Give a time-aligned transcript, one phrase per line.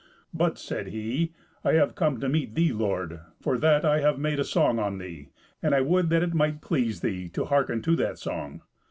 [0.33, 4.39] "But," said he, "I have come to meet thee, lord, for that I have made
[4.39, 5.29] a song on thee,
[5.61, 8.61] and I would that it might please thee to hearken to that song."